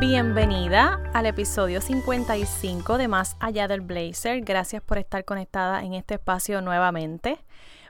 Bienvenida 0.00 1.02
al 1.12 1.26
episodio 1.26 1.80
55 1.80 2.98
de 2.98 3.08
Más 3.08 3.36
Allá 3.40 3.66
del 3.66 3.80
Blazer. 3.80 4.42
Gracias 4.42 4.80
por 4.80 4.96
estar 4.96 5.24
conectada 5.24 5.82
en 5.82 5.94
este 5.94 6.14
espacio 6.14 6.60
nuevamente. 6.60 7.44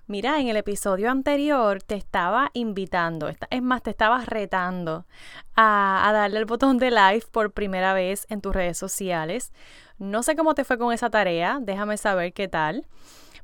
Mira, 0.07 0.41
en 0.41 0.49
el 0.49 0.57
episodio 0.57 1.11
anterior 1.11 1.83
te 1.83 1.97
estaba 1.97 2.51
invitando, 2.55 3.29
es 3.29 3.63
más, 3.63 3.83
te 3.83 3.91
estaba 3.91 4.25
retando 4.25 5.05
a, 5.55 6.09
a, 6.09 6.13
darle 6.15 6.39
el 6.39 6.47
botón 6.47 6.79
de 6.79 6.91
live 6.91 7.25
por 7.31 7.53
primera 7.53 7.93
vez 7.93 8.25
en 8.31 8.41
tus 8.41 8.55
redes 8.55 8.79
sociales. 8.79 9.53
No 9.99 10.23
sé 10.23 10.35
cómo 10.35 10.55
te 10.55 10.65
fue 10.65 10.79
con 10.79 10.95
esa 10.95 11.11
tarea, 11.11 11.59
déjame 11.61 11.99
saber 11.99 12.33
qué 12.33 12.49
tal. 12.49 12.87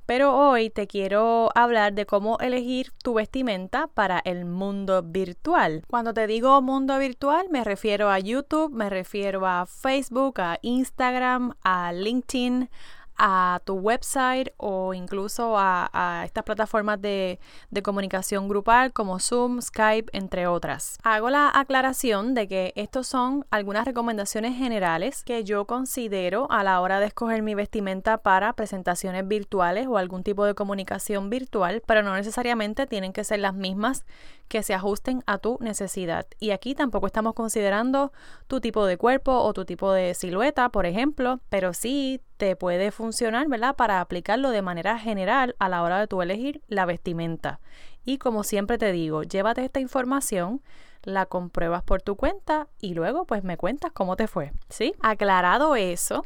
Pero 0.06 0.36
hoy 0.36 0.68
te 0.68 0.86
quiero 0.86 1.50
hablar 1.54 1.94
de 1.94 2.04
cómo 2.04 2.38
elegir 2.40 2.92
tu 3.02 3.14
vestimenta 3.14 3.86
para 3.86 4.20
el 4.24 4.44
mundo 4.44 5.02
virtual. 5.02 5.84
Cuando 5.88 6.12
te 6.12 6.26
digo 6.26 6.60
mundo 6.60 6.98
virtual, 6.98 7.46
me 7.50 7.64
refiero 7.64 8.10
a 8.10 8.18
YouTube, 8.18 8.72
me 8.72 8.90
refiero 8.90 9.46
a 9.46 9.64
Facebook, 9.66 10.40
a 10.40 10.58
Instagram, 10.60 11.54
a 11.62 11.92
LinkedIn, 11.92 12.68
a 13.16 13.60
tu 13.64 13.74
website 13.74 14.48
o 14.56 14.94
incluso 14.94 15.54
a, 15.56 16.22
estas 16.24 16.44
plataformas 16.44 17.00
de, 17.00 17.38
de, 17.70 17.82
comunicación 17.82 18.48
grupal 18.48 18.92
como 18.92 19.18
Zoom, 19.20 19.60
Skype, 19.60 20.10
entre 20.12 20.46
otras. 20.46 20.98
Hago 21.02 21.30
la 21.30 21.50
aclaración 21.54 22.34
de 22.34 22.48
que 22.48 22.72
estos 22.76 23.06
son 23.06 23.46
algunas 23.50 23.84
recomendaciones 23.84 24.56
generales 24.56 25.22
que 25.24 25.44
yo 25.44 25.66
considero 25.66 26.50
a 26.50 26.64
la 26.64 26.80
hora 26.80 27.00
de 27.00 27.06
escoger 27.06 27.42
mi 27.42 27.54
vestimenta 27.54 28.18
para 28.18 28.52
presentaciones 28.54 29.26
virtuales 29.26 29.86
o 29.86 29.98
algún 29.98 30.22
tipo 30.22 30.44
de 30.44 30.54
comunicación 30.54 31.30
virtual, 31.30 31.82
pero 31.86 32.02
no 32.02 32.14
necesariamente 32.14 32.86
tienen 32.86 33.12
que 33.12 33.24
ser 33.24 33.40
las 33.40 33.54
mismas 33.54 34.04
que 34.48 34.62
se 34.62 34.74
ajusten 34.74 35.22
a 35.26 35.38
tu 35.38 35.58
necesidad. 35.60 36.26
Y 36.38 36.50
aquí 36.50 36.74
tampoco 36.74 37.06
estamos 37.06 37.34
considerando 37.34 38.12
tu 38.46 38.60
tipo 38.60 38.86
de 38.86 38.96
cuerpo 38.96 39.32
o 39.32 39.52
tu 39.52 39.64
tipo 39.64 39.92
de 39.92 40.14
silueta, 40.14 40.68
por 40.68 40.86
ejemplo, 40.86 41.40
pero 41.48 41.72
sí 41.72 42.20
te 42.36 42.56
puede 42.56 42.90
funcionar, 42.90 43.48
¿verdad? 43.48 43.76
Para 43.76 44.00
aplicarlo 44.00 44.50
de 44.50 44.62
manera 44.62 44.98
general 44.98 45.54
a 45.58 45.68
la 45.68 45.82
hora 45.82 45.98
de 45.98 46.06
tu 46.06 46.20
elegir 46.22 46.62
la 46.68 46.86
vestimenta. 46.86 47.60
Y 48.04 48.18
como 48.18 48.42
siempre 48.44 48.78
te 48.78 48.92
digo, 48.92 49.22
llévate 49.22 49.64
esta 49.64 49.80
información, 49.80 50.62
la 51.02 51.26
compruebas 51.26 51.82
por 51.82 52.02
tu 52.02 52.16
cuenta 52.16 52.68
y 52.80 52.94
luego 52.94 53.24
pues 53.24 53.44
me 53.44 53.56
cuentas 53.56 53.92
cómo 53.92 54.16
te 54.16 54.26
fue, 54.26 54.52
¿sí? 54.68 54.94
Aclarado 55.00 55.76
eso, 55.76 56.24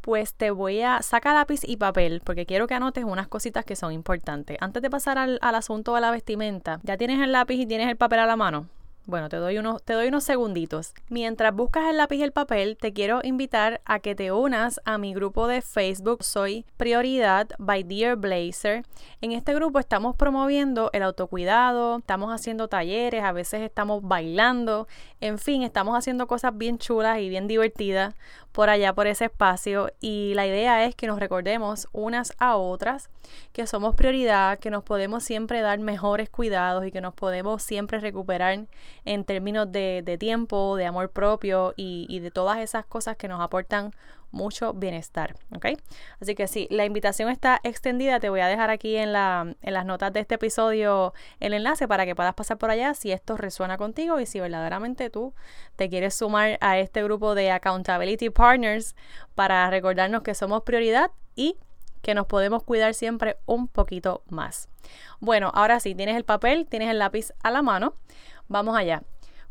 pues 0.00 0.34
te 0.34 0.50
voy 0.50 0.82
a 0.82 1.02
sacar 1.02 1.34
lápiz 1.34 1.60
y 1.64 1.76
papel 1.76 2.22
porque 2.24 2.46
quiero 2.46 2.66
que 2.66 2.74
anotes 2.74 3.04
unas 3.04 3.28
cositas 3.28 3.64
que 3.64 3.76
son 3.76 3.92
importantes. 3.92 4.56
Antes 4.60 4.82
de 4.82 4.90
pasar 4.90 5.18
al, 5.18 5.38
al 5.42 5.54
asunto 5.54 5.94
de 5.94 6.00
la 6.00 6.10
vestimenta, 6.10 6.80
¿ya 6.82 6.96
tienes 6.96 7.20
el 7.20 7.32
lápiz 7.32 7.56
y 7.56 7.66
tienes 7.66 7.88
el 7.88 7.96
papel 7.96 8.20
a 8.20 8.26
la 8.26 8.36
mano? 8.36 8.66
Bueno, 9.04 9.28
te 9.28 9.36
doy, 9.36 9.58
unos, 9.58 9.82
te 9.82 9.94
doy 9.94 10.06
unos 10.06 10.22
segunditos. 10.22 10.94
Mientras 11.08 11.52
buscas 11.52 11.90
el 11.90 11.96
lápiz 11.96 12.18
y 12.18 12.22
el 12.22 12.30
papel, 12.30 12.76
te 12.80 12.92
quiero 12.92 13.18
invitar 13.24 13.80
a 13.84 13.98
que 13.98 14.14
te 14.14 14.30
unas 14.30 14.80
a 14.84 14.96
mi 14.96 15.12
grupo 15.12 15.48
de 15.48 15.60
Facebook 15.60 16.22
Soy 16.22 16.64
Prioridad 16.76 17.48
by 17.58 17.82
Dear 17.82 18.14
Blazer. 18.14 18.84
En 19.20 19.32
este 19.32 19.54
grupo 19.54 19.80
estamos 19.80 20.14
promoviendo 20.14 20.88
el 20.92 21.02
autocuidado, 21.02 21.98
estamos 21.98 22.32
haciendo 22.32 22.68
talleres, 22.68 23.24
a 23.24 23.32
veces 23.32 23.62
estamos 23.62 24.02
bailando, 24.04 24.86
en 25.20 25.40
fin, 25.40 25.64
estamos 25.64 25.98
haciendo 25.98 26.28
cosas 26.28 26.56
bien 26.56 26.78
chulas 26.78 27.18
y 27.18 27.28
bien 27.28 27.48
divertidas 27.48 28.14
por 28.52 28.70
allá, 28.70 28.92
por 28.92 29.08
ese 29.08 29.24
espacio. 29.24 29.90
Y 30.00 30.32
la 30.34 30.46
idea 30.46 30.84
es 30.84 30.94
que 30.94 31.08
nos 31.08 31.18
recordemos 31.18 31.88
unas 31.92 32.34
a 32.38 32.56
otras 32.56 33.10
que 33.52 33.66
somos 33.66 33.94
prioridad, 33.94 34.58
que 34.58 34.70
nos 34.70 34.84
podemos 34.84 35.24
siempre 35.24 35.60
dar 35.60 35.78
mejores 35.80 36.28
cuidados 36.30 36.86
y 36.86 36.92
que 36.92 37.00
nos 37.00 37.14
podemos 37.14 37.62
siempre 37.62 37.98
recuperar 37.98 38.66
en 39.04 39.24
términos 39.24 39.70
de, 39.70 40.16
tiempo, 40.18 40.76
de 40.76 40.86
amor 40.86 41.10
propio 41.10 41.74
y, 41.76 42.20
de 42.20 42.30
todas 42.30 42.58
esas 42.58 42.86
cosas 42.86 43.16
que 43.16 43.28
nos 43.28 43.40
aportan 43.40 43.92
mucho 44.30 44.72
bienestar, 44.72 45.34
¿ok? 45.54 45.66
Así 46.20 46.34
que 46.34 46.46
sí, 46.46 46.66
la 46.70 46.86
invitación 46.86 47.28
está 47.28 47.60
extendida, 47.64 48.18
te 48.18 48.30
voy 48.30 48.40
a 48.40 48.46
dejar 48.46 48.70
aquí 48.70 48.96
en, 48.96 49.12
la, 49.12 49.54
en 49.60 49.74
las 49.74 49.84
notas 49.84 50.12
de 50.12 50.20
este 50.20 50.36
episodio 50.36 51.12
el 51.38 51.52
enlace 51.52 51.86
para 51.86 52.06
que 52.06 52.14
puedas 52.14 52.34
pasar 52.34 52.56
por 52.56 52.70
allá 52.70 52.94
si 52.94 53.12
esto 53.12 53.36
resuena 53.36 53.76
contigo 53.76 54.20
y 54.20 54.26
si 54.26 54.40
verdaderamente 54.40 55.10
tú 55.10 55.34
te 55.76 55.90
quieres 55.90 56.14
sumar 56.14 56.56
a 56.62 56.78
este 56.78 57.02
grupo 57.02 57.34
de 57.34 57.50
Accountability 57.50 58.30
Partners 58.30 58.96
para 59.34 59.68
recordarnos 59.68 60.22
que 60.22 60.34
somos 60.34 60.62
prioridad 60.62 61.10
y 61.34 61.58
que 62.02 62.14
nos 62.14 62.26
podemos 62.26 62.64
cuidar 62.64 62.94
siempre 62.94 63.36
un 63.46 63.68
poquito 63.68 64.22
más. 64.28 64.68
Bueno, 65.20 65.50
ahora 65.54 65.80
sí, 65.80 65.94
tienes 65.94 66.16
el 66.16 66.24
papel, 66.24 66.66
tienes 66.68 66.90
el 66.90 66.98
lápiz 66.98 67.32
a 67.42 67.50
la 67.50 67.62
mano. 67.62 67.94
Vamos 68.48 68.76
allá. 68.76 69.02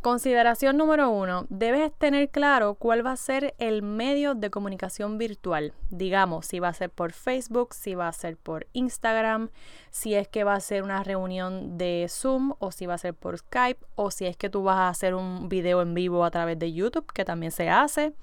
Consideración 0.01 0.77
número 0.77 1.11
uno, 1.11 1.45
debes 1.49 1.93
tener 1.93 2.29
claro 2.29 2.73
cuál 2.73 3.05
va 3.05 3.11
a 3.11 3.17
ser 3.17 3.53
el 3.59 3.83
medio 3.83 4.33
de 4.33 4.49
comunicación 4.49 5.19
virtual. 5.19 5.73
Digamos, 5.91 6.47
si 6.47 6.59
va 6.59 6.69
a 6.69 6.73
ser 6.73 6.89
por 6.89 7.13
Facebook, 7.13 7.75
si 7.75 7.93
va 7.93 8.07
a 8.07 8.11
ser 8.11 8.35
por 8.35 8.65
Instagram, 8.73 9.51
si 9.91 10.15
es 10.15 10.27
que 10.27 10.43
va 10.43 10.55
a 10.55 10.59
ser 10.59 10.81
una 10.81 11.03
reunión 11.03 11.77
de 11.77 12.07
Zoom 12.09 12.53
o 12.57 12.71
si 12.71 12.87
va 12.87 12.95
a 12.95 12.97
ser 12.97 13.13
por 13.13 13.37
Skype 13.37 13.85
o 13.93 14.09
si 14.09 14.25
es 14.25 14.35
que 14.35 14.49
tú 14.49 14.63
vas 14.63 14.77
a 14.77 14.89
hacer 14.89 15.13
un 15.13 15.49
video 15.49 15.83
en 15.83 15.93
vivo 15.93 16.25
a 16.25 16.31
través 16.31 16.57
de 16.57 16.73
YouTube, 16.73 17.05
que 17.13 17.23
también 17.23 17.51
se 17.51 17.69
hace 17.69 18.13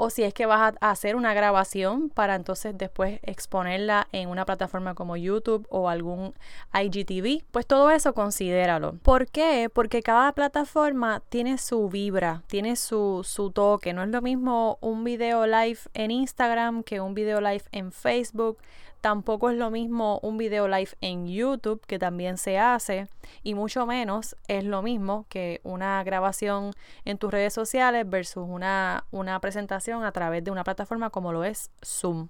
o 0.00 0.10
si 0.10 0.22
es 0.22 0.32
que 0.32 0.46
vas 0.46 0.74
a 0.80 0.90
hacer 0.90 1.16
una 1.16 1.34
grabación 1.34 2.08
para 2.08 2.36
entonces 2.36 2.78
después 2.78 3.18
exponerla 3.22 4.06
en 4.12 4.28
una 4.28 4.46
plataforma 4.46 4.94
como 4.94 5.16
YouTube 5.16 5.66
o 5.70 5.88
algún 5.88 6.34
IGTV, 6.72 7.42
pues 7.50 7.66
todo 7.66 7.90
eso 7.90 8.14
considéralo. 8.14 8.94
¿Por 9.02 9.26
qué? 9.26 9.68
Porque 9.72 10.02
cada 10.02 10.32
plataforma 10.32 11.20
tiene 11.28 11.58
su 11.58 11.88
vibra, 11.88 12.44
tiene 12.46 12.76
su, 12.76 13.22
su 13.24 13.50
toque. 13.50 13.92
No 13.92 14.04
es 14.04 14.08
lo 14.10 14.22
mismo 14.22 14.78
un 14.80 15.02
video 15.02 15.46
live 15.46 15.80
en 15.94 16.12
Instagram 16.12 16.84
que 16.84 17.00
un 17.00 17.14
video 17.14 17.40
live 17.40 17.64
en 17.72 17.90
Facebook. 17.90 18.58
Tampoco 19.00 19.48
es 19.50 19.56
lo 19.56 19.70
mismo 19.70 20.18
un 20.22 20.38
video 20.38 20.66
live 20.66 20.90
en 21.00 21.28
YouTube, 21.28 21.84
que 21.86 22.00
también 22.00 22.36
se 22.36 22.58
hace, 22.58 23.06
y 23.44 23.54
mucho 23.54 23.86
menos 23.86 24.36
es 24.48 24.64
lo 24.64 24.82
mismo 24.82 25.26
que 25.28 25.60
una 25.62 26.02
grabación 26.02 26.72
en 27.04 27.16
tus 27.16 27.30
redes 27.30 27.54
sociales 27.54 28.08
versus 28.08 28.44
una, 28.48 29.04
una 29.12 29.40
presentación 29.40 30.02
a 30.02 30.10
través 30.10 30.42
de 30.42 30.50
una 30.50 30.64
plataforma 30.64 31.10
como 31.10 31.32
lo 31.32 31.44
es 31.44 31.70
Zoom. 31.84 32.28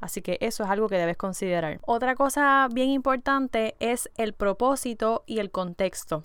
Así 0.00 0.22
que 0.22 0.38
eso 0.40 0.64
es 0.64 0.70
algo 0.70 0.88
que 0.88 0.96
debes 0.96 1.16
considerar. 1.16 1.78
Otra 1.82 2.14
cosa 2.16 2.66
bien 2.72 2.88
importante 2.88 3.76
es 3.78 4.10
el 4.16 4.32
propósito 4.32 5.22
y 5.26 5.38
el 5.38 5.50
contexto. 5.50 6.24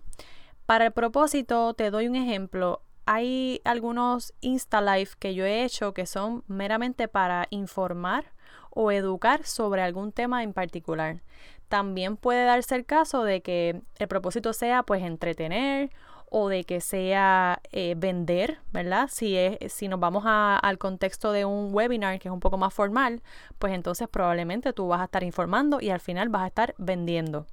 Para 0.65 0.85
el 0.85 0.93
propósito, 0.93 1.73
te 1.73 1.91
doy 1.91 2.07
un 2.07 2.15
ejemplo. 2.15 2.81
Hay 3.05 3.61
algunos 3.65 4.33
Insta 4.41 4.81
Live 4.81 5.11
que 5.19 5.35
yo 5.35 5.45
he 5.45 5.63
hecho 5.63 5.93
que 5.93 6.07
son 6.07 6.43
meramente 6.47 7.07
para 7.07 7.47
informar 7.51 8.34
o 8.75 8.91
educar 8.91 9.43
sobre 9.45 9.81
algún 9.81 10.11
tema 10.11 10.43
en 10.43 10.53
particular. 10.53 11.23
También 11.69 12.17
puede 12.17 12.45
darse 12.45 12.75
el 12.75 12.85
caso 12.85 13.23
de 13.23 13.41
que 13.41 13.81
el 13.97 14.07
propósito 14.07 14.53
sea 14.53 14.83
pues 14.83 15.01
entretener 15.01 15.89
o 16.29 16.49
de 16.49 16.65
que 16.65 16.81
sea 16.81 17.61
eh, 17.71 17.95
vender, 17.97 18.59
¿verdad? 18.71 19.09
Si, 19.11 19.37
es, 19.37 19.71
si 19.71 19.87
nos 19.87 19.99
vamos 19.99 20.25
al 20.25 20.77
contexto 20.77 21.31
de 21.31 21.45
un 21.45 21.73
webinar 21.73 22.19
que 22.19 22.27
es 22.27 22.33
un 22.33 22.39
poco 22.41 22.57
más 22.57 22.73
formal, 22.73 23.21
pues 23.57 23.73
entonces 23.73 24.07
probablemente 24.09 24.73
tú 24.73 24.87
vas 24.87 25.01
a 25.01 25.05
estar 25.05 25.23
informando 25.23 25.79
y 25.81 25.89
al 25.89 26.01
final 26.01 26.29
vas 26.29 26.43
a 26.43 26.47
estar 26.47 26.75
vendiendo. 26.77 27.47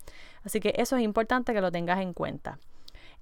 Así 0.44 0.58
que 0.60 0.74
eso 0.76 0.96
es 0.96 1.02
importante 1.02 1.54
que 1.54 1.60
lo 1.60 1.70
tengas 1.70 2.00
en 2.00 2.12
cuenta. 2.12 2.58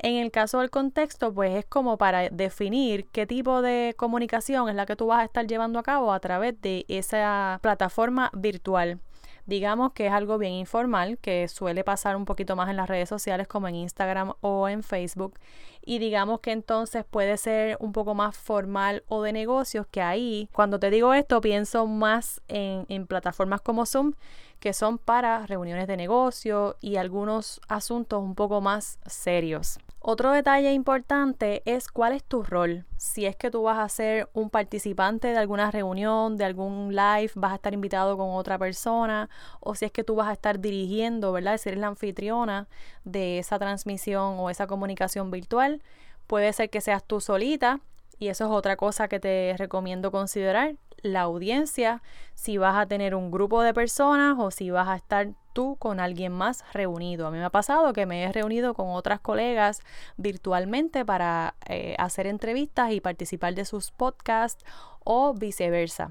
En 0.02 0.16
el 0.16 0.30
caso 0.30 0.60
del 0.60 0.70
contexto, 0.70 1.34
pues 1.34 1.54
es 1.54 1.66
como 1.66 1.98
para 1.98 2.30
definir 2.30 3.06
qué 3.12 3.26
tipo 3.26 3.60
de 3.60 3.94
comunicación 3.98 4.70
es 4.70 4.74
la 4.74 4.86
que 4.86 4.96
tú 4.96 5.08
vas 5.08 5.20
a 5.20 5.24
estar 5.24 5.46
llevando 5.46 5.78
a 5.78 5.82
cabo 5.82 6.14
a 6.14 6.20
través 6.20 6.58
de 6.62 6.86
esa 6.88 7.58
plataforma 7.62 8.30
virtual. 8.32 8.98
Digamos 9.44 9.92
que 9.92 10.06
es 10.06 10.12
algo 10.12 10.38
bien 10.38 10.52
informal, 10.54 11.18
que 11.18 11.48
suele 11.48 11.84
pasar 11.84 12.16
un 12.16 12.24
poquito 12.24 12.56
más 12.56 12.70
en 12.70 12.76
las 12.76 12.88
redes 12.88 13.10
sociales 13.10 13.46
como 13.46 13.68
en 13.68 13.74
Instagram 13.74 14.32
o 14.40 14.68
en 14.68 14.82
Facebook. 14.82 15.38
Y 15.84 15.98
digamos 15.98 16.40
que 16.40 16.52
entonces 16.52 17.04
puede 17.04 17.36
ser 17.36 17.76
un 17.78 17.92
poco 17.92 18.14
más 18.14 18.38
formal 18.38 19.02
o 19.08 19.22
de 19.22 19.32
negocios, 19.32 19.86
que 19.90 20.00
ahí, 20.00 20.48
cuando 20.52 20.78
te 20.78 20.88
digo 20.88 21.12
esto, 21.12 21.42
pienso 21.42 21.86
más 21.86 22.40
en, 22.48 23.06
plataformas 23.06 23.60
como 23.60 23.84
Zoom, 23.84 24.12
que 24.60 24.72
son 24.72 24.96
para 24.96 25.46
reuniones 25.46 25.86
de 25.88 25.96
negocio 25.98 26.76
y 26.80 26.96
algunos 26.96 27.60
asuntos 27.68 28.22
un 28.22 28.34
poco 28.34 28.62
más 28.62 28.98
serios. 29.04 29.78
Otro 30.02 30.32
detalle 30.32 30.72
importante 30.72 31.62
es 31.66 31.88
cuál 31.88 32.14
es 32.14 32.24
tu 32.24 32.42
rol. 32.42 32.86
Si 32.96 33.26
es 33.26 33.36
que 33.36 33.50
tú 33.50 33.64
vas 33.64 33.78
a 33.78 33.88
ser 33.90 34.30
un 34.32 34.48
participante 34.48 35.28
de 35.28 35.36
alguna 35.36 35.70
reunión, 35.70 36.38
de 36.38 36.46
algún 36.46 36.96
live, 36.96 37.30
vas 37.34 37.52
a 37.52 37.56
estar 37.56 37.74
invitado 37.74 38.16
con 38.16 38.30
otra 38.30 38.58
persona, 38.58 39.28
o 39.60 39.74
si 39.74 39.84
es 39.84 39.92
que 39.92 40.02
tú 40.02 40.14
vas 40.14 40.28
a 40.28 40.32
estar 40.32 40.58
dirigiendo, 40.58 41.32
¿verdad? 41.32 41.58
Si 41.58 41.68
eres 41.68 41.80
la 41.82 41.88
anfitriona 41.88 42.66
de 43.04 43.38
esa 43.38 43.58
transmisión 43.58 44.36
o 44.38 44.48
esa 44.48 44.66
comunicación 44.66 45.30
virtual, 45.30 45.82
puede 46.26 46.50
ser 46.54 46.70
que 46.70 46.80
seas 46.80 47.04
tú 47.04 47.20
solita, 47.20 47.80
y 48.18 48.28
eso 48.28 48.46
es 48.46 48.50
otra 48.50 48.76
cosa 48.76 49.06
que 49.06 49.20
te 49.20 49.54
recomiendo 49.58 50.10
considerar, 50.10 50.76
la 51.02 51.22
audiencia, 51.22 52.02
si 52.34 52.58
vas 52.58 52.76
a 52.76 52.86
tener 52.86 53.14
un 53.14 53.30
grupo 53.30 53.62
de 53.62 53.74
personas 53.74 54.36
o 54.38 54.50
si 54.50 54.70
vas 54.70 54.88
a 54.88 54.96
estar 54.96 55.28
tú 55.52 55.76
con 55.76 56.00
alguien 56.00 56.32
más 56.32 56.64
reunido. 56.72 57.26
A 57.26 57.30
mí 57.30 57.38
me 57.38 57.44
ha 57.44 57.50
pasado 57.50 57.92
que 57.92 58.06
me 58.06 58.22
he 58.22 58.32
reunido 58.32 58.74
con 58.74 58.90
otras 58.90 59.20
colegas 59.20 59.80
virtualmente 60.16 61.04
para 61.04 61.54
eh, 61.66 61.96
hacer 61.98 62.26
entrevistas 62.26 62.92
y 62.92 63.00
participar 63.00 63.54
de 63.54 63.64
sus 63.64 63.90
podcasts 63.90 64.64
o 65.04 65.34
viceversa. 65.34 66.10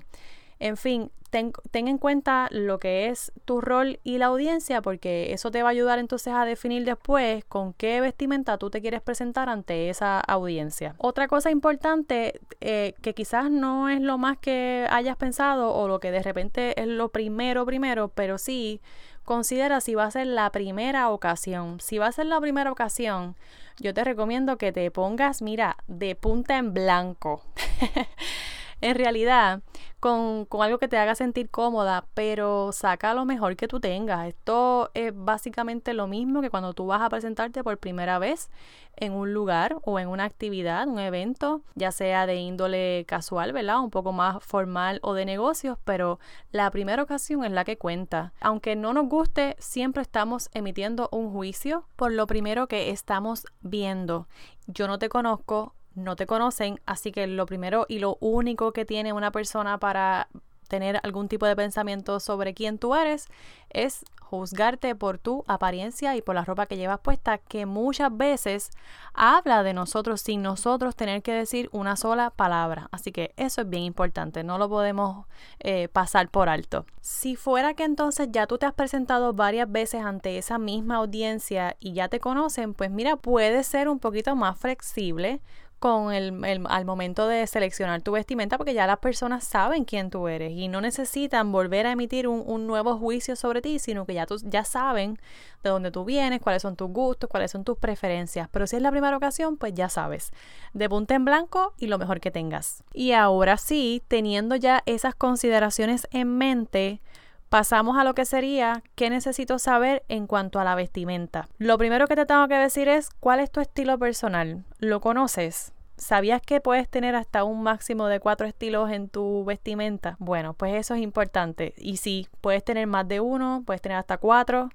En 0.59 0.75
fin, 0.75 1.11
ten, 1.29 1.53
en 1.73 1.97
cuenta 1.97 2.47
lo 2.51 2.79
que 2.79 3.07
es 3.07 3.31
tu 3.45 3.61
rol 3.61 3.99
y 4.03 4.17
la 4.17 4.27
audiencia 4.27 4.81
porque 4.81 5.33
eso 5.33 5.51
te 5.51 5.63
va 5.63 5.69
a 5.69 5.71
ayudar 5.71 5.99
entonces 5.99 6.33
a 6.33 6.45
definir 6.45 6.85
después 6.85 7.45
con 7.45 7.73
qué 7.73 8.01
vestimenta 8.01 8.57
tú 8.57 8.69
te 8.69 8.81
quieres 8.81 9.01
presentar 9.01 9.49
ante 9.49 9.89
esa 9.89 10.19
audiencia. 10.19 10.95
Otra 10.97 11.27
cosa 11.27 11.51
importante 11.51 12.39
eh, 12.61 12.93
que 13.01 13.13
quizás 13.13 13.49
no 13.51 13.89
es 13.89 14.01
lo 14.01 14.17
más 14.17 14.37
que 14.37 14.87
hayas 14.89 15.17
pensado 15.17 15.73
o 15.73 15.87
lo 15.87 15.99
que 15.99 16.11
de 16.11 16.23
repente 16.23 16.79
es 16.81 16.87
lo 16.87 17.09
primero 17.09 17.65
primero, 17.65 18.09
pero 18.09 18.37
sí 18.37 18.81
considera 19.23 19.79
si 19.79 19.93
va 19.93 20.05
a 20.05 20.11
ser 20.11 20.25
la 20.25 20.51
primera 20.51 21.09
ocasión. 21.11 21.79
Si 21.79 21.99
va 21.99 22.07
a 22.07 22.11
ser 22.11 22.25
la 22.25 22.41
primera 22.41 22.71
ocasión, 22.71 23.35
yo 23.77 23.93
te 23.93 24.03
recomiendo 24.03 24.57
que 24.57 24.71
te 24.71 24.89
pongas, 24.89 25.43
mira, 25.43 25.77
de 25.87 26.15
punta 26.15 26.57
en 26.57 26.73
blanco. 26.73 27.43
en 28.81 28.95
realidad, 28.95 29.61
con, 29.99 30.47
algo 30.61 30.77
que 30.77 30.87
te 30.87 30.97
haga 30.97 31.15
sentir 31.15 31.49
cómoda, 31.49 32.05
pero 32.13 32.71
saca 32.71 33.13
lo 33.13 33.25
mejor 33.25 33.55
que 33.55 33.67
tú 33.67 33.79
tengas. 33.79 34.27
Esto 34.27 34.91
es 34.93 35.11
básicamente 35.15 35.93
lo 35.93 36.07
mismo 36.07 36.41
que 36.41 36.49
cuando 36.49 36.73
tú 36.73 36.85
vas 36.87 37.01
a 37.01 37.09
presentarte 37.09 37.63
por 37.63 37.77
primera 37.77 38.19
vez 38.19 38.49
en 38.95 39.13
un 39.13 39.33
lugar 39.33 39.77
o 39.83 39.99
en 39.99 40.07
una 40.07 40.25
actividad, 40.25 40.87
un 40.87 40.99
evento, 40.99 41.61
ya 41.75 41.91
sea 41.91 42.25
de 42.25 42.35
índole 42.35 43.05
casual, 43.07 43.53
¿verdad? 43.53 43.79
Un 43.79 43.91
poco 43.91 44.11
más 44.11 44.43
formal 44.43 44.99
o 45.03 45.13
de 45.13 45.25
negocios, 45.25 45.77
pero 45.85 46.19
la 46.51 46.69
primera 46.71 47.03
ocasión 47.03 47.43
es 47.43 47.51
la 47.51 47.63
que 47.65 47.77
cuenta. 47.77 48.33
Aunque 48.41 48.75
no 48.75 48.93
nos 48.93 49.07
guste, 49.07 49.55
siempre 49.59 50.01
estamos 50.01 50.49
emitiendo 50.53 51.09
un 51.11 51.31
juicio 51.31 51.85
por 51.95 52.11
lo 52.11 52.27
primero 52.27 52.67
que 52.67 52.89
estamos 52.89 53.45
viendo. 53.61 54.27
Yo 54.67 54.87
no 54.87 54.99
te 54.99 55.09
conozco, 55.09 55.73
no 56.03 56.15
te 56.15 56.25
conocen, 56.25 56.79
así 56.85 57.11
que 57.11 57.27
lo 57.27 57.45
primero 57.45 57.85
y 57.87 57.99
lo 57.99 58.17
único 58.19 58.73
que 58.73 58.85
tiene 58.85 59.13
una 59.13 59.31
persona 59.31 59.77
para 59.79 60.27
tener 60.69 60.99
algún 61.03 61.27
tipo 61.27 61.45
de 61.45 61.55
pensamiento 61.55 62.21
sobre 62.21 62.53
quién 62.53 62.77
tú 62.77 62.95
eres 62.95 63.27
es 63.71 64.05
juzgarte 64.29 64.93
por 64.95 65.17
tu 65.17 65.43
apariencia 65.47 66.15
y 66.15 66.21
por 66.21 66.35
la 66.35 66.45
ropa 66.45 66.67
que 66.67 66.77
llevas 66.77 66.99
puesta, 66.99 67.39
que 67.39 67.65
muchas 67.65 68.15
veces 68.15 68.69
habla 69.15 69.63
de 69.63 69.73
nosotros 69.73 70.21
sin 70.21 70.43
nosotros 70.43 70.95
tener 70.95 71.23
que 71.23 71.33
decir 71.33 71.67
una 71.71 71.95
sola 71.95 72.29
palabra. 72.29 72.89
Así 72.91 73.11
que 73.11 73.33
eso 73.37 73.61
es 73.61 73.69
bien 73.69 73.83
importante, 73.83 74.43
no 74.43 74.59
lo 74.59 74.69
podemos 74.69 75.25
eh, 75.59 75.87
pasar 75.87 76.29
por 76.29 76.47
alto. 76.47 76.85
Si 77.01 77.35
fuera 77.35 77.73
que 77.73 77.85
entonces 77.85 78.27
ya 78.31 78.45
tú 78.45 78.59
te 78.59 78.67
has 78.67 78.73
presentado 78.73 79.33
varias 79.33 79.69
veces 79.71 80.03
ante 80.03 80.37
esa 80.37 80.59
misma 80.59 80.97
audiencia 80.97 81.75
y 81.79 81.93
ya 81.93 82.07
te 82.07 82.19
conocen, 82.19 82.75
pues 82.75 82.91
mira, 82.91 83.15
puede 83.15 83.63
ser 83.63 83.89
un 83.89 83.97
poquito 83.97 84.35
más 84.35 84.59
flexible 84.59 85.41
con 85.79 86.13
el, 86.13 86.65
al 86.67 86.85
momento 86.85 87.27
de 87.27 87.47
seleccionar 87.47 88.01
tu 88.01 88.11
vestimenta 88.11 88.57
porque 88.57 88.73
ya 88.73 88.85
las 88.85 88.99
personas 88.99 89.43
saben 89.43 89.85
quién 89.85 90.09
tú 90.09 90.27
eres 90.27 90.51
y 90.51 90.67
no 90.67 90.81
necesitan 90.81 91.51
volver 91.51 91.87
a 91.87 91.91
emitir 91.91 92.27
un, 92.27 92.43
un, 92.45 92.67
nuevo 92.67 92.97
juicio 92.97 93.35
sobre 93.35 93.61
ti, 93.61 93.79
sino 93.79 94.05
que 94.05 94.13
ya, 94.13 94.27
ya 94.43 94.63
saben 94.65 95.17
de 95.63 95.69
dónde 95.69 95.91
tú 95.91 96.05
vienes, 96.05 96.41
cuáles 96.41 96.61
son 96.61 96.75
tus 96.75 96.89
gustos, 96.89 97.29
cuáles 97.29 97.51
son 97.51 97.63
tus 97.63 97.77
preferencias. 97.77 98.47
Pero 98.51 98.67
si 98.67 98.75
es 98.75 98.81
la 98.81 98.91
primera 98.91 99.15
ocasión, 99.15 99.57
pues 99.57 99.73
ya 99.73 99.89
sabes, 99.89 100.31
de 100.73 100.89
punta 100.89 101.15
en 101.15 101.25
blanco 101.25 101.73
y 101.77 101.87
lo 101.87 101.97
mejor 101.97 102.19
que 102.19 102.31
tengas. 102.31 102.83
Y 102.93 103.13
ahora 103.13 103.57
sí, 103.57 104.03
teniendo 104.07 104.55
ya 104.55 104.83
esas 104.85 105.15
consideraciones 105.15 106.07
en 106.11 106.37
mente, 106.37 107.01
pasamos 107.49 107.97
a 107.97 108.03
lo 108.03 108.13
que 108.13 108.25
sería 108.25 108.83
qué 108.95 109.09
necesito 109.09 109.59
saber 109.59 110.03
en 110.07 110.27
cuanto 110.27 110.59
a 110.59 110.63
la 110.63 110.75
vestimenta. 110.75 111.47
Lo 111.57 111.77
primero 111.77 112.07
que 112.07 112.15
te 112.15 112.25
tengo 112.25 112.47
que 112.47 112.55
decir 112.55 112.87
es 112.87 113.09
cuál 113.19 113.39
es 113.39 113.51
tu 113.51 113.59
estilo 113.59 113.97
personal. 113.97 114.63
¿Lo 114.77 115.01
conoces? 115.01 115.73
¿Sabías 115.97 116.41
que 116.41 116.61
puedes 116.61 116.87
tener 116.87 117.15
hasta 117.15 117.43
un 117.43 117.61
máximo 117.61 118.07
de 118.07 118.21
cuatro 118.21 118.47
estilos 118.47 118.89
en 118.89 119.09
tu 119.09 119.43
vestimenta? 119.43 120.15
Bueno, 120.19 120.53
pues 120.53 120.73
eso 120.75 120.93
es 120.93 121.01
importante. 121.01 121.73
Y 121.75 121.97
sí, 121.97 122.29
puedes 122.39 122.63
tener 122.63 122.87
más 122.87 123.05
de 123.05 123.19
uno, 123.19 123.63
puedes 123.65 123.81
tener 123.81 123.97
hasta 123.97 124.17
cuatro. 124.17 124.69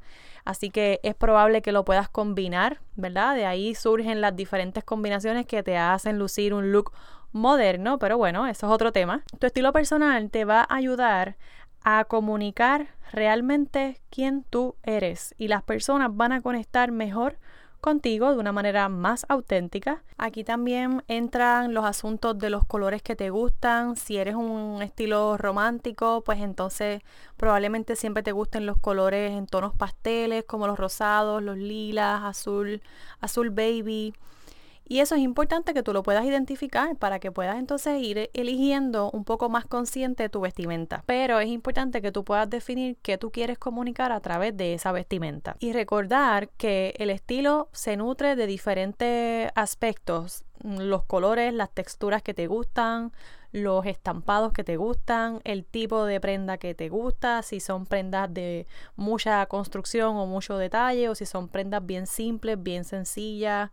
Así 0.44 0.68
que 0.68 1.00
es 1.02 1.14
probable 1.14 1.62
que 1.62 1.72
lo 1.72 1.86
puedas 1.86 2.10
combinar, 2.10 2.80
¿verdad? 2.96 3.34
De 3.36 3.46
ahí 3.46 3.74
surgen 3.74 4.20
las 4.20 4.36
diferentes 4.36 4.84
combinaciones 4.84 5.46
que 5.46 5.62
te 5.62 5.78
hacen 5.78 6.18
lucir 6.18 6.52
un 6.52 6.72
look 6.72 6.92
moderno, 7.32 7.98
pero 7.98 8.18
bueno, 8.18 8.46
eso 8.46 8.66
es 8.66 8.72
otro 8.72 8.92
tema. 8.92 9.22
Tu 9.38 9.46
estilo 9.46 9.72
personal 9.72 10.30
te 10.30 10.44
va 10.44 10.60
a 10.60 10.74
ayudar 10.74 11.36
a 11.84 12.04
comunicar 12.04 12.88
realmente 13.12 14.00
quién 14.10 14.44
tú 14.48 14.74
eres 14.82 15.34
y 15.38 15.48
las 15.48 15.62
personas 15.62 16.10
van 16.16 16.32
a 16.32 16.40
conectar 16.40 16.90
mejor 16.90 17.38
contigo 17.84 18.32
de 18.32 18.38
una 18.38 18.50
manera 18.50 18.88
más 18.88 19.26
auténtica. 19.28 20.02
Aquí 20.16 20.42
también 20.42 21.04
entran 21.06 21.74
los 21.74 21.84
asuntos 21.84 22.38
de 22.38 22.48
los 22.48 22.64
colores 22.64 23.02
que 23.02 23.14
te 23.14 23.28
gustan. 23.28 23.96
Si 23.96 24.16
eres 24.16 24.36
un 24.36 24.80
estilo 24.82 25.36
romántico, 25.36 26.22
pues 26.24 26.40
entonces 26.40 27.02
probablemente 27.36 27.94
siempre 27.94 28.22
te 28.22 28.32
gusten 28.32 28.64
los 28.64 28.78
colores 28.78 29.32
en 29.32 29.46
tonos 29.46 29.74
pasteles 29.74 30.44
como 30.44 30.66
los 30.66 30.78
rosados, 30.78 31.42
los 31.42 31.58
lilas, 31.58 32.22
azul, 32.24 32.80
azul 33.20 33.50
baby. 33.50 34.14
Y 34.86 35.00
eso 35.00 35.14
es 35.14 35.22
importante 35.22 35.72
que 35.72 35.82
tú 35.82 35.92
lo 35.92 36.02
puedas 36.02 36.24
identificar 36.24 36.96
para 36.96 37.18
que 37.18 37.32
puedas 37.32 37.58
entonces 37.58 38.02
ir 38.02 38.30
eligiendo 38.34 39.10
un 39.10 39.24
poco 39.24 39.48
más 39.48 39.64
consciente 39.64 40.28
tu 40.28 40.40
vestimenta. 40.40 41.02
Pero 41.06 41.40
es 41.40 41.48
importante 41.48 42.02
que 42.02 42.12
tú 42.12 42.24
puedas 42.24 42.48
definir 42.50 42.96
qué 43.02 43.16
tú 43.16 43.30
quieres 43.30 43.58
comunicar 43.58 44.12
a 44.12 44.20
través 44.20 44.56
de 44.56 44.74
esa 44.74 44.92
vestimenta. 44.92 45.56
Y 45.58 45.72
recordar 45.72 46.50
que 46.50 46.94
el 46.98 47.10
estilo 47.10 47.68
se 47.72 47.96
nutre 47.96 48.36
de 48.36 48.46
diferentes 48.46 49.50
aspectos. 49.54 50.44
Los 50.62 51.04
colores, 51.04 51.52
las 51.54 51.70
texturas 51.70 52.22
que 52.22 52.34
te 52.34 52.46
gustan, 52.46 53.12
los 53.52 53.86
estampados 53.86 54.52
que 54.52 54.64
te 54.64 54.76
gustan, 54.76 55.40
el 55.44 55.64
tipo 55.64 56.04
de 56.04 56.20
prenda 56.20 56.58
que 56.58 56.74
te 56.74 56.88
gusta, 56.88 57.42
si 57.42 57.60
son 57.60 57.86
prendas 57.86 58.32
de 58.32 58.66
mucha 58.96 59.46
construcción 59.46 60.16
o 60.16 60.26
mucho 60.26 60.58
detalle, 60.58 61.08
o 61.08 61.14
si 61.14 61.24
son 61.24 61.48
prendas 61.48 61.84
bien 61.86 62.06
simples, 62.06 62.60
bien 62.62 62.84
sencillas 62.84 63.70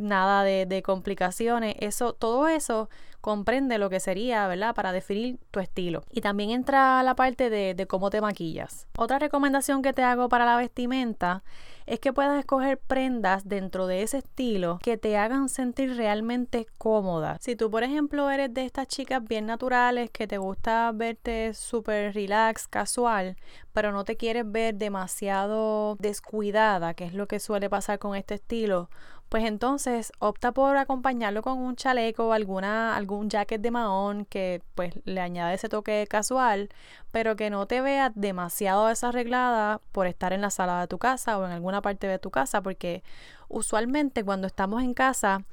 nada 0.00 0.42
de, 0.44 0.82
complicaciones. 0.82 1.76
Eso, 1.78 2.12
todo 2.14 2.48
eso 2.48 2.88
comprende 3.20 3.78
lo 3.78 3.90
que 3.90 4.00
sería, 4.00 4.46
¿verdad? 4.48 4.74
Para 4.74 4.92
definir 4.92 5.38
tu 5.50 5.60
estilo. 5.60 6.04
Y 6.10 6.22
también 6.22 6.50
entra 6.50 7.02
la 7.02 7.14
parte 7.14 7.50
de, 7.50 7.74
de 7.74 7.86
cómo 7.86 8.10
te 8.10 8.20
maquillas. 8.20 8.86
Otra 8.96 9.18
recomendación 9.18 9.82
que 9.82 9.92
te 9.92 10.02
hago 10.02 10.28
para 10.28 10.46
la 10.46 10.56
vestimenta 10.56 11.42
es 11.90 11.98
que 11.98 12.12
puedas 12.12 12.38
escoger 12.38 12.78
prendas 12.78 13.48
dentro 13.48 13.88
de 13.88 14.02
ese 14.02 14.18
estilo 14.18 14.78
que 14.80 14.96
te 14.96 15.16
hagan 15.16 15.48
sentir 15.48 15.96
realmente 15.96 16.68
cómoda. 16.78 17.36
Si 17.40 17.56
tú, 17.56 17.68
por 17.68 17.82
ejemplo, 17.82 18.30
eres 18.30 18.54
de 18.54 18.64
estas 18.64 18.86
chicas 18.86 19.24
bien 19.24 19.46
naturales 19.46 20.08
que 20.12 20.28
te 20.28 20.38
gusta 20.38 20.92
verte 20.94 21.52
súper 21.52 22.14
relax, 22.14 22.68
casual, 22.68 23.36
pero 23.72 23.90
no 23.90 24.04
te 24.04 24.16
quieres 24.16 24.50
ver 24.50 24.76
demasiado 24.76 25.96
descuidada, 25.96 26.94
que 26.94 27.06
es 27.06 27.14
lo 27.14 27.26
que 27.26 27.40
suele 27.40 27.68
pasar 27.68 27.98
con 27.98 28.14
este 28.14 28.34
estilo, 28.34 28.88
pues 29.30 29.44
entonces 29.44 30.12
opta 30.18 30.52
por 30.52 30.76
acompañarlo 30.76 31.40
con 31.42 31.58
un 31.58 31.76
chaleco 31.76 32.28
o 32.28 32.32
alguna, 32.32 32.96
algún 32.96 33.30
jacket 33.30 33.60
de 33.62 33.70
mahón 33.70 34.24
que 34.26 34.60
pues 34.74 34.92
le 35.04 35.20
añade 35.20 35.54
ese 35.54 35.68
toque 35.68 36.06
casual, 36.10 36.68
pero 37.10 37.36
que 37.36 37.50
no 37.50 37.66
te 37.66 37.80
veas 37.80 38.12
demasiado 38.14 38.86
desarreglada 38.86 39.80
por 39.92 40.06
estar 40.06 40.32
en 40.32 40.40
la 40.40 40.50
sala 40.50 40.80
de 40.80 40.86
tu 40.86 40.98
casa 40.98 41.38
o 41.38 41.46
en 41.46 41.52
alguna 41.52 41.82
parte 41.82 42.06
de 42.06 42.18
tu 42.18 42.30
casa, 42.30 42.62
porque 42.62 43.02
usualmente 43.48 44.24
cuando 44.24 44.46
estamos 44.46 44.82
en 44.82 44.94
casa 44.94 45.44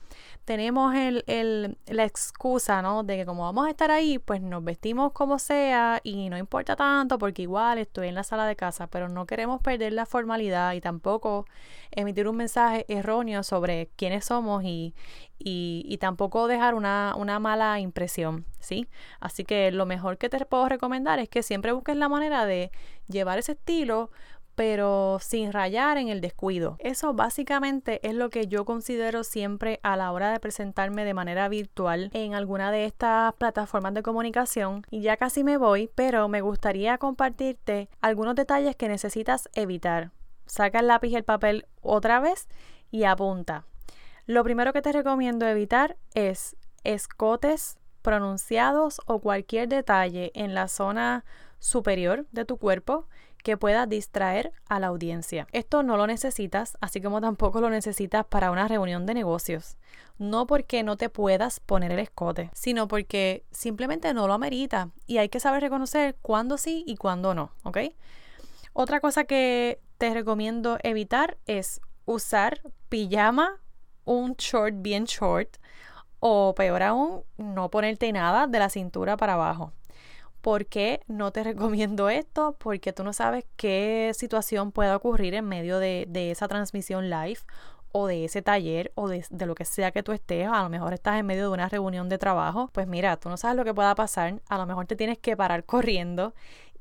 tenemos 0.46 0.96
el, 0.96 1.24
el, 1.28 1.78
la 1.88 2.06
excusa, 2.06 2.82
¿no? 2.82 3.04
De 3.04 3.18
que 3.18 3.26
como 3.26 3.44
vamos 3.44 3.68
a 3.68 3.70
estar 3.70 3.92
ahí, 3.92 4.18
pues 4.20 4.42
nos 4.42 4.64
vestimos 4.64 5.12
como 5.12 5.40
sea 5.40 6.00
y 6.04 6.30
no 6.30 6.38
importa 6.38 6.76
tanto 6.76 7.18
porque 7.18 7.42
igual 7.42 7.80
estoy 7.80 8.08
en 8.08 8.16
la 8.16 8.24
sala 8.24 8.46
de 8.46 8.56
casa, 8.56 8.88
pero 8.88 9.10
no 9.10 9.26
queremos 9.26 9.62
perder 9.62 9.94
la 9.94 10.06
formalidad 10.06 10.74
y 10.74 10.80
tampoco 10.80 11.46
emitir 11.92 12.28
un 12.28 12.38
mensaje 12.38 12.86
erróneo 12.88 13.44
sobre 13.44 13.90
quiénes 13.98 14.26
somos 14.26 14.64
y, 14.64 14.94
y, 15.40 15.84
y 15.86 15.98
tampoco 15.98 16.48
dejar 16.48 16.76
una, 16.76 17.14
una 17.18 17.40
mala 17.40 17.80
impresión, 17.80 18.46
¿sí? 18.60 18.88
Así 19.20 19.44
que 19.44 19.72
lo 19.72 19.86
mejor 19.86 20.18
que 20.18 20.30
te 20.30 20.46
puedo 20.46 20.70
recomendar 20.70 21.20
es 21.20 21.30
que 21.30 21.44
siempre 21.48 21.72
busques 21.72 21.96
la 21.96 22.10
manera 22.10 22.46
de 22.46 22.72
llevar 23.08 23.40
ese 23.40 23.54
estilo 23.54 24.12
pero 24.58 25.20
sin 25.22 25.54
rayar 25.54 26.00
en 26.00 26.10
el 26.10 26.20
descuido. 26.20 26.78
Eso 26.80 27.14
básicamente 27.14 28.00
es 28.02 28.16
lo 28.16 28.32
que 28.32 28.48
yo 28.48 28.66
considero 28.66 29.24
siempre 29.24 29.80
a 29.84 29.96
la 29.96 30.12
hora 30.12 30.32
de 30.32 30.40
presentarme 30.40 31.06
de 31.06 31.14
manera 31.14 31.48
virtual 31.48 32.10
en 32.12 32.34
alguna 32.34 32.72
de 32.72 32.86
estas 32.86 33.36
plataformas 33.36 33.94
de 33.94 34.02
comunicación. 34.02 34.82
Y 34.90 35.02
ya 35.02 35.16
casi 35.16 35.44
me 35.44 35.58
voy, 35.58 35.92
pero 35.94 36.28
me 36.28 36.42
gustaría 36.42 36.98
compartirte 36.98 37.88
algunos 38.02 38.34
detalles 38.34 38.76
que 38.76 38.88
necesitas 38.88 39.48
evitar. 39.54 40.10
Saca 40.48 40.80
el 40.80 40.88
lápiz 40.88 41.10
y 41.10 41.18
el 41.18 41.24
papel 41.24 41.68
otra 41.82 42.20
vez 42.20 42.48
y 42.90 43.04
apunta. 43.04 43.64
Lo 44.26 44.44
primero 44.44 44.74
que 44.74 44.82
te 44.82 44.92
recomiendo 44.92 45.46
evitar 45.46 45.98
es 46.16 46.56
escotes 46.84 47.77
pronunciados 48.08 49.02
o 49.06 49.20
cualquier 49.20 49.68
detalle 49.68 50.32
en 50.34 50.54
la 50.54 50.70
zona 50.70 51.26
superior 51.60 52.26
de 52.32 52.46
tu 52.46 52.56
cuerpo 52.56 53.06
que 53.44 53.58
pueda 53.58 53.86
distraer 53.86 54.54
a 54.70 54.80
la 54.80 54.88
audiencia. 54.88 55.46
Esto 55.52 55.84
no 55.84 55.98
lo 55.98 56.08
necesitas, 56.08 56.78
así 56.80 57.02
como 57.02 57.20
tampoco 57.20 57.60
lo 57.60 57.70
necesitas 57.70 58.26
para 58.26 58.50
una 58.50 58.70
reunión 58.70 59.06
de 59.06 59.14
negocios. 59.14 59.76
No 60.18 60.48
porque 60.48 60.84
no 60.84 60.96
te 60.96 61.10
puedas 61.10 61.60
poner 61.60 61.92
el 61.92 62.00
escote, 62.00 62.50
sino 62.54 62.88
porque 62.88 63.44
simplemente 63.52 64.14
no 64.14 64.26
lo 64.26 64.32
amerita 64.32 64.92
y 65.06 65.18
hay 65.18 65.28
que 65.28 65.42
saber 65.42 65.62
reconocer 65.62 66.16
cuándo 66.22 66.58
sí 66.58 66.86
y 66.88 66.96
cuándo 66.96 67.34
no, 67.34 67.52
¿ok? 67.64 67.80
Otra 68.72 69.02
cosa 69.02 69.26
que 69.26 69.82
te 69.98 70.14
recomiendo 70.14 70.78
evitar 70.82 71.38
es 71.46 71.82
usar 72.06 72.62
pijama, 72.88 73.60
un 74.06 74.36
short 74.36 74.76
bien 74.78 75.04
short 75.04 75.58
o 76.20 76.54
peor 76.56 76.84
aún, 76.84 77.24
no 77.38 77.70
ponerte 77.70 78.12
nada 78.12 78.48
de 78.48 78.60
la 78.60 78.70
cintura 78.70 79.18
para 79.18 79.34
abajo. 79.34 79.72
¿Por 80.42 80.66
qué 80.66 81.02
no 81.08 81.32
te 81.32 81.44
recomiendo 81.44 82.10
esto? 82.10 82.56
Porque 82.60 82.94
tú 82.94 83.04
no 83.04 83.14
sabes 83.14 83.46
qué 83.56 84.12
situación 84.14 84.72
pueda 84.72 84.96
ocurrir 84.96 85.34
en 85.34 85.46
medio 85.46 85.80
de, 85.80 86.08
esa 86.32 86.48
transmisión 86.48 87.10
live 87.10 87.40
o 87.92 88.08
de 88.08 88.26
ese 88.26 88.42
taller 88.42 88.92
o 88.96 89.08
de, 89.08 89.26
de, 89.30 89.46
lo 89.46 89.56
que 89.56 89.66
sea 89.66 89.92
que 89.92 90.04
tú 90.04 90.12
estés, 90.12 90.48
a 90.48 90.62
lo 90.62 90.70
mejor 90.70 90.94
estás 90.94 91.20
en 91.20 91.26
medio 91.26 91.44
de 91.44 91.50
una 91.50 91.70
reunión 91.70 92.10
de 92.10 92.18
trabajo, 92.18 92.70
pues 92.74 92.86
mira, 92.88 93.18
tú 93.18 93.30
no 93.30 93.38
sabes 93.38 93.58
lo 93.58 93.64
que 93.64 93.74
pueda 93.74 93.96
pasar, 93.96 94.42
a 94.50 94.58
lo 94.58 94.66
mejor 94.66 94.86
te 94.86 94.96
tienes 94.96 95.18
que 95.18 95.36
parar 95.38 95.64
corriendo 95.66 96.34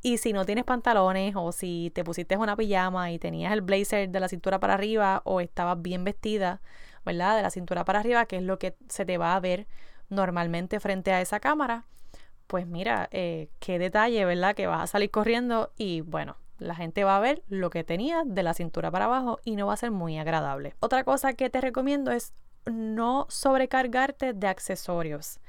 y 0.03 0.19
si 0.19 0.33
no 0.33 0.45
tienes 0.45 0.65
pantalones 0.65 1.35
o 1.37 1.53
si 1.53 1.91
te 1.95 2.05
pusiste 2.05 2.37
una 2.37 2.57
pijama 2.57 3.11
y 3.11 3.19
tenías 3.19 3.53
el 3.53 3.63
blazer 3.63 4.09
de 4.09 4.21
la 4.21 4.29
cintura 4.29 4.61
para 4.61 4.75
arriba 4.75 5.23
o 5.25 5.41
estabas 5.41 5.81
bien 5.83 6.05
vestida, 6.05 6.61
¿verdad? 7.07 7.37
De 7.37 7.43
la 7.43 7.51
cintura 7.51 7.87
para 7.87 8.01
arriba, 8.01 8.27
que 8.27 8.37
es 8.37 8.43
lo 8.43 8.59
que 8.59 8.77
se 8.89 9.07
te 9.07 9.17
va 9.17 9.35
a 9.35 9.41
ver 9.41 9.67
normalmente 10.11 10.79
frente 10.81 11.13
a 11.13 11.23
esa 11.23 11.41
cámara, 11.41 11.85
pues 12.47 12.67
mira, 12.67 13.09
eh, 13.11 13.49
qué 13.59 13.79
detalle, 13.79 14.25
¿verdad? 14.25 14.55
Que 14.55 14.67
vas 14.67 14.83
a 14.83 14.87
salir 14.87 15.11
corriendo 15.11 15.73
y 15.79 16.03
bueno, 16.03 16.37
la 16.59 16.75
gente 16.75 17.05
va 17.05 17.17
a 17.17 17.21
ver 17.21 17.43
lo 17.49 17.71
que 17.71 17.85
tenías 17.85 18.25
de 18.27 18.43
la 18.43 18.55
cintura 18.55 18.91
para 18.91 19.07
abajo 19.07 19.41
y 19.45 19.57
no 19.57 19.67
va 19.67 19.75
a 19.75 19.79
ser 19.79 19.91
muy 19.91 20.19
agradable. 20.19 20.75
Otra 20.81 21.05
cosa 21.05 21.33
que 21.33 21.49
te 21.49 21.61
recomiendo 21.61 22.11
es 22.11 22.35
no 22.67 23.27
sobrecargarte 23.29 24.33
de 24.33 24.47
accesorios. 24.47 25.41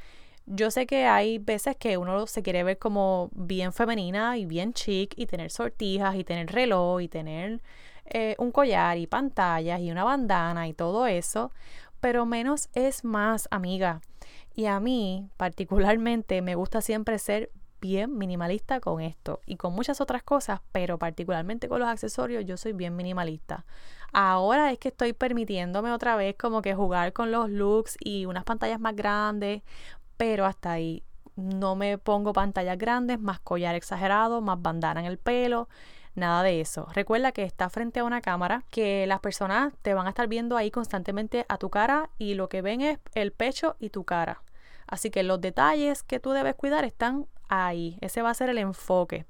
Yo 0.46 0.72
sé 0.72 0.88
que 0.88 1.06
hay 1.06 1.40
veces 1.40 1.76
que 1.76 1.98
uno 1.98 2.26
se 2.26 2.42
quiere 2.42 2.64
ver 2.64 2.78
como 2.78 3.30
bien 3.34 3.74
femenina 3.74 4.38
y 4.38 4.46
bien 4.46 4.74
chic 4.74 5.14
y 5.18 5.26
tener 5.26 5.52
sortijas 5.52 6.16
y 6.16 6.24
tener 6.24 6.48
reloj 6.48 7.02
y 7.02 7.10
tener 7.10 7.62
eh, 8.10 8.36
un 8.38 8.52
collar 8.52 8.98
y 8.98 9.08
pantallas 9.08 9.80
y 9.82 9.92
una 9.92 10.04
bandana 10.04 10.68
y 10.68 10.74
todo 10.74 11.08
eso, 11.08 11.52
pero 12.00 12.26
menos 12.26 12.70
es 12.74 13.04
más, 13.04 13.48
amiga. 13.52 14.02
Y 14.56 14.66
a 14.66 14.80
mí, 14.80 15.30
particularmente, 15.38 16.42
me 16.42 16.56
gusta 16.56 16.82
siempre 16.82 17.20
ser 17.20 17.52
bien 17.80 18.18
minimalista 18.18 18.80
con 18.80 19.02
esto 19.02 19.42
y 19.46 19.58
con 19.58 19.74
muchas 19.74 20.02
otras 20.02 20.24
cosas, 20.24 20.62
pero 20.72 20.98
particularmente 20.98 21.68
con 21.68 21.80
los 21.80 21.88
accesorios 21.88 22.46
yo 22.46 22.58
soy 22.58 22.74
bien 22.74 22.96
minimalista. 22.96 23.66
Ahora 24.14 24.72
es 24.72 24.80
que 24.80 24.88
estoy 24.88 25.14
permitiéndome 25.14 25.92
otra 25.92 26.16
vez 26.16 26.36
como 26.38 26.62
que 26.62 26.74
jugar 26.74 27.14
con 27.14 27.32
los 27.32 27.50
looks 27.50 27.98
y 28.00 28.26
unas 28.26 28.46
pantallas 28.46 28.80
más 28.80 28.96
grandes, 28.96 29.62
pero 30.18 30.46
hasta 30.46 30.72
ahí 30.72 31.04
no 31.36 31.76
me 31.76 31.98
pongo 32.00 32.34
pantallas 32.34 32.78
grandes, 32.78 33.20
más 33.20 33.40
collar 33.40 33.76
exagerado, 33.76 34.42
más 34.42 34.60
bandana 34.62 35.02
en 35.02 35.06
el 35.06 35.20
pelo 35.20 35.70
Nada 36.18 36.42
de 36.42 36.62
eso. 36.62 36.88
Recuerda 36.96 37.32
que 37.32 37.44
está 37.44 37.70
frente 37.70 38.00
a 38.00 38.04
una 38.04 38.22
cámara, 38.22 38.64
que 38.72 39.06
las 39.06 39.20
personas 39.20 39.72
te 39.84 39.94
van 39.94 40.08
a 40.08 40.10
estar 40.10 40.28
viendo 40.28 40.58
ahí 40.58 40.72
constantemente 40.72 41.46
a 41.48 41.60
tu 41.60 41.70
cara 41.70 42.10
y 42.18 42.34
lo 42.34 42.50
que 42.50 42.64
ven 42.64 42.82
es 42.82 42.98
el 43.14 43.32
pecho 43.32 43.76
y 43.80 43.92
tu 43.92 44.04
cara. 44.04 44.42
Así 44.88 45.12
que 45.12 45.22
los 45.22 45.40
detalles 45.40 46.02
que 46.02 46.20
tú 46.20 46.32
debes 46.32 46.56
cuidar 46.56 46.86
están 46.86 47.28
ahí. 47.50 48.00
Ese 48.02 48.24
va 48.24 48.32
a 48.32 48.34
ser 48.34 48.50
el 48.50 48.58
enfoque. 48.58 49.28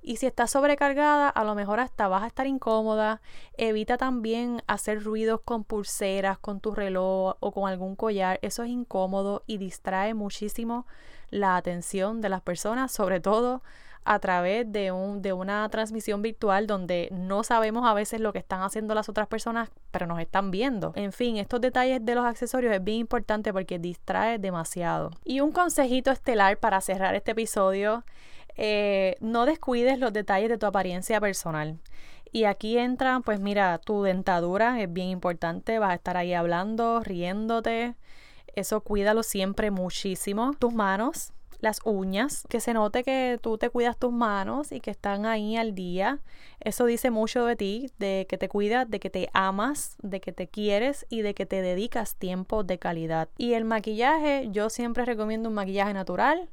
Y 0.00 0.16
si 0.16 0.24
estás 0.24 0.52
sobrecargada, 0.52 1.28
a 1.28 1.44
lo 1.44 1.54
mejor 1.54 1.78
hasta 1.78 2.08
vas 2.08 2.22
a 2.22 2.28
estar 2.28 2.46
incómoda. 2.46 3.20
Evita 3.58 3.98
también 3.98 4.62
hacer 4.66 5.04
ruidos 5.04 5.42
con 5.44 5.62
pulseras, 5.62 6.38
con 6.38 6.60
tu 6.60 6.74
reloj 6.74 7.36
o 7.40 7.52
con 7.52 7.68
algún 7.68 7.96
collar. 7.96 8.38
Eso 8.40 8.62
es 8.62 8.70
incómodo 8.70 9.42
y 9.46 9.58
distrae 9.58 10.14
muchísimo 10.14 10.86
la 11.28 11.56
atención 11.56 12.22
de 12.22 12.30
las 12.30 12.40
personas, 12.40 12.92
sobre 12.92 13.20
todo 13.20 13.62
a 14.04 14.18
través 14.18 14.70
de, 14.70 14.92
un, 14.92 15.22
de 15.22 15.32
una 15.32 15.68
transmisión 15.68 16.22
virtual 16.22 16.66
donde 16.66 17.08
no 17.12 17.42
sabemos 17.44 17.86
a 17.86 17.94
veces 17.94 18.20
lo 18.20 18.32
que 18.32 18.38
están 18.38 18.62
haciendo 18.62 18.94
las 18.94 19.08
otras 19.08 19.26
personas, 19.26 19.70
pero 19.90 20.06
nos 20.06 20.20
están 20.20 20.50
viendo. 20.50 20.92
En 20.96 21.12
fin, 21.12 21.36
estos 21.36 21.60
detalles 21.60 22.04
de 22.04 22.14
los 22.14 22.24
accesorios 22.24 22.74
es 22.74 22.82
bien 22.82 22.98
importante 22.98 23.52
porque 23.52 23.78
distrae 23.78 24.38
demasiado. 24.38 25.10
Y 25.24 25.40
un 25.40 25.52
consejito 25.52 26.10
estelar 26.10 26.58
para 26.58 26.80
cerrar 26.80 27.14
este 27.14 27.32
episodio, 27.32 28.04
eh, 28.56 29.16
no 29.20 29.46
descuides 29.46 29.98
los 29.98 30.12
detalles 30.12 30.48
de 30.48 30.58
tu 30.58 30.66
apariencia 30.66 31.20
personal. 31.20 31.78
Y 32.32 32.44
aquí 32.44 32.78
entra, 32.78 33.20
pues 33.20 33.40
mira, 33.40 33.78
tu 33.78 34.02
dentadura 34.02 34.80
es 34.80 34.92
bien 34.92 35.08
importante, 35.08 35.78
vas 35.78 35.90
a 35.90 35.94
estar 35.94 36.16
ahí 36.16 36.32
hablando, 36.32 37.00
riéndote. 37.00 37.96
Eso 38.54 38.80
cuídalo 38.82 39.22
siempre 39.22 39.70
muchísimo. 39.70 40.52
Tus 40.58 40.72
manos, 40.72 41.32
las 41.60 41.80
uñas, 41.84 42.44
que 42.48 42.60
se 42.60 42.74
note 42.74 43.04
que 43.04 43.38
tú 43.40 43.58
te 43.58 43.70
cuidas 43.70 43.96
tus 43.96 44.12
manos 44.12 44.72
y 44.72 44.80
que 44.80 44.90
están 44.90 45.26
ahí 45.26 45.56
al 45.56 45.74
día. 45.74 46.20
Eso 46.60 46.86
dice 46.86 47.10
mucho 47.10 47.44
de 47.44 47.56
ti, 47.56 47.90
de 47.98 48.26
que 48.28 48.38
te 48.38 48.48
cuidas, 48.48 48.90
de 48.90 49.00
que 49.00 49.10
te 49.10 49.28
amas, 49.32 49.96
de 50.02 50.20
que 50.20 50.32
te 50.32 50.48
quieres 50.48 51.06
y 51.08 51.22
de 51.22 51.34
que 51.34 51.46
te 51.46 51.62
dedicas 51.62 52.16
tiempo 52.16 52.64
de 52.64 52.78
calidad. 52.78 53.28
Y 53.38 53.54
el 53.54 53.64
maquillaje, 53.64 54.48
yo 54.50 54.70
siempre 54.70 55.04
recomiendo 55.04 55.48
un 55.48 55.54
maquillaje 55.54 55.94
natural. 55.94 56.48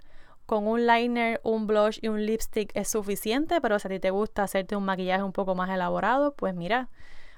Con 0.46 0.66
un 0.66 0.88
liner, 0.88 1.42
un 1.44 1.68
blush 1.68 2.00
y 2.02 2.08
un 2.08 2.26
lipstick 2.26 2.72
es 2.74 2.88
suficiente, 2.88 3.60
pero 3.60 3.80
si 3.80 3.88
a 3.90 3.92
ti 3.92 4.00
te 4.00 4.12
gusta 4.12 4.44
hacerte 4.44 4.78
un 4.78 4.86
maquillaje 4.86 5.22
un 5.22 5.34
poco 5.34 5.56
más 5.56 5.70
elaborado, 5.70 6.34
pues 6.36 6.56
mira, 6.56 6.88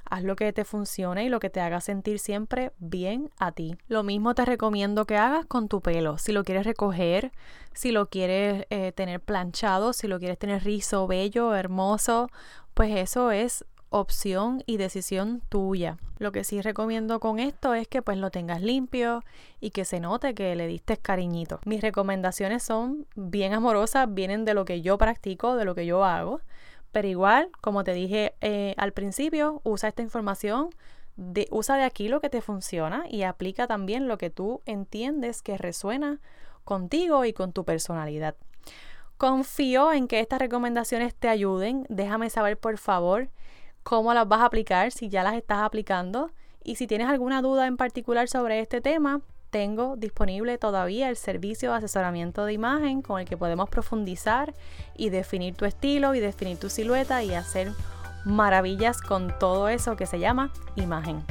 Haz 0.05 0.23
lo 0.23 0.35
que 0.35 0.51
te 0.53 0.65
funcione 0.65 1.25
y 1.25 1.29
lo 1.29 1.39
que 1.39 1.49
te 1.49 1.61
haga 1.61 1.81
sentir 1.81 2.19
siempre 2.19 2.71
bien 2.79 3.29
a 3.37 3.51
ti. 3.51 3.75
Lo 3.87 4.03
mismo 4.03 4.33
te 4.35 4.45
recomiendo 4.45 5.05
que 5.05 5.17
hagas 5.17 5.45
con 5.45 5.67
tu 5.67 5.81
pelo. 5.81 6.17
Si 6.17 6.31
lo 6.31 6.43
quieres 6.43 6.65
recoger, 6.65 7.31
si 7.73 7.91
lo 7.91 8.09
quieres 8.09 8.65
eh, 8.69 8.91
tener 8.91 9.19
planchado, 9.19 9.93
si 9.93 10.07
lo 10.07 10.19
quieres 10.19 10.37
tener 10.37 10.63
rizo, 10.63 11.07
bello, 11.07 11.53
hermoso, 11.55 12.29
pues 12.73 12.95
eso 12.95 13.31
es 13.31 13.65
opción 13.89 14.63
y 14.65 14.77
decisión 14.77 15.41
tuya. 15.49 15.97
Lo 16.17 16.31
que 16.31 16.43
sí 16.43 16.61
recomiendo 16.61 17.19
con 17.19 17.39
esto 17.39 17.73
es 17.73 17.87
que 17.87 18.01
pues 18.01 18.17
lo 18.17 18.29
tengas 18.29 18.61
limpio 18.61 19.23
y 19.59 19.71
que 19.71 19.85
se 19.85 19.99
note 19.99 20.33
que 20.33 20.55
le 20.55 20.67
diste 20.67 20.97
cariñito. 20.97 21.59
Mis 21.65 21.81
recomendaciones 21.81 22.63
son 22.63 23.07
bien 23.15 23.53
amorosas, 23.53 24.13
vienen 24.13 24.45
de 24.45 24.53
lo 24.53 24.65
que 24.65 24.81
yo 24.81 24.97
practico, 24.97 25.55
de 25.55 25.65
lo 25.65 25.75
que 25.75 25.85
yo 25.85 26.03
hago. 26.03 26.41
Pero 26.91 27.07
igual, 27.07 27.49
como 27.61 27.83
te 27.83 27.93
dije 27.93 28.33
eh, 28.41 28.73
al 28.77 28.93
principio, 28.93 29.61
usa 29.63 29.89
esta 29.89 30.01
información, 30.01 30.69
de, 31.15 31.47
usa 31.51 31.75
de 31.75 31.83
aquí 31.83 32.07
lo 32.07 32.21
que 32.21 32.29
te 32.29 32.41
funciona 32.41 33.03
y 33.09 33.23
aplica 33.23 33.67
también 33.67 34.07
lo 34.07 34.17
que 34.17 34.29
tú 34.29 34.61
entiendes 34.65 35.41
que 35.41 35.57
resuena 35.57 36.19
contigo 36.63 37.25
y 37.25 37.33
con 37.33 37.51
tu 37.51 37.65
personalidad. 37.65 38.35
Confío 39.17 39.91
en 39.91 40.07
que 40.07 40.21
estas 40.21 40.39
recomendaciones 40.39 41.13
te 41.13 41.27
ayuden. 41.27 41.85
Déjame 41.89 42.29
saber 42.29 42.57
por 42.57 42.77
favor 42.77 43.29
cómo 43.83 44.13
las 44.13 44.27
vas 44.27 44.39
a 44.41 44.45
aplicar, 44.45 44.91
si 44.91 45.09
ya 45.09 45.23
las 45.23 45.33
estás 45.33 45.59
aplicando. 45.59 46.31
Y 46.63 46.75
si 46.75 46.87
tienes 46.87 47.09
alguna 47.09 47.41
duda 47.41 47.67
en 47.67 47.75
particular 47.75 48.29
sobre 48.29 48.59
este 48.59 48.79
tema, 48.79 49.21
tengo 49.49 49.95
disponible 49.95 50.57
todavía 50.57 51.09
el 51.09 51.15
servicio 51.15 51.71
de 51.71 51.77
asesoramiento 51.77 52.45
de 52.45 52.53
imagen 52.53 53.01
con 53.01 53.19
el 53.19 53.27
que 53.27 53.37
podemos 53.37 53.69
profundizar 53.69 54.53
y 54.95 55.09
definir 55.09 55.55
tu 55.55 55.65
estilo 55.65 56.15
y 56.15 56.19
definir 56.19 56.57
tu 56.57 56.69
silueta 56.69 57.23
y 57.23 57.33
hacer 57.33 57.71
maravillas 58.25 59.01
con 59.01 59.33
todo 59.39 59.69
eso 59.69 59.95
que 59.95 60.05
se 60.05 60.19
llama 60.19 60.51
imagen. 60.75 61.23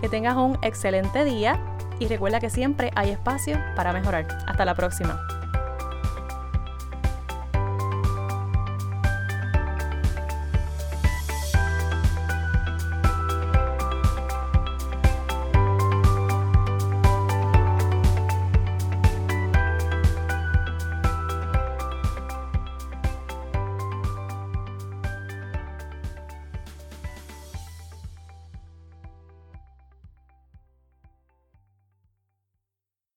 Que 0.00 0.08
tengas 0.08 0.36
un 0.36 0.58
excelente 0.62 1.24
día 1.24 1.58
y 1.98 2.06
recuerda 2.06 2.40
que 2.40 2.50
siempre 2.50 2.90
hay 2.94 3.10
espacio 3.10 3.58
para 3.76 3.92
mejorar. 3.92 4.26
Hasta 4.46 4.64
la 4.64 4.74
próxima. 4.74 5.43